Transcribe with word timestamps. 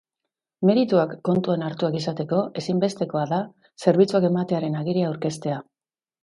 Merituak 0.67 1.11
kontuan 1.27 1.65
hartuak 1.67 1.97
izateko, 1.99 2.39
ezinbestekoa 2.61 3.27
da 3.35 3.39
zerbitzuak 3.85 4.27
ematearen 4.31 4.79
agiria 4.81 5.13
aurkeztea. 5.13 5.61